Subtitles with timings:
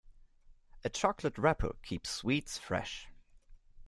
[0.83, 3.07] A chocolate wrapper keeps sweets fresh.